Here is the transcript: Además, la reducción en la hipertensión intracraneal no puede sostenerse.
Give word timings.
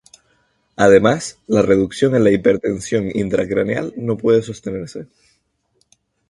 Además, 0.77 1.37
la 1.45 1.61
reducción 1.61 2.15
en 2.15 2.23
la 2.23 2.31
hipertensión 2.31 3.11
intracraneal 3.15 3.93
no 3.97 4.17
puede 4.17 4.41
sostenerse. 4.41 5.05